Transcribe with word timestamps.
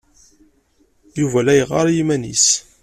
Yuba 1.19 1.39
la 1.45 1.53
yeɣɣar 1.57 1.87
i 1.89 1.93
yemma-s. 1.97 2.47